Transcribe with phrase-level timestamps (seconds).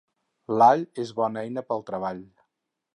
[0.61, 2.27] L'all és bona eina pel treball.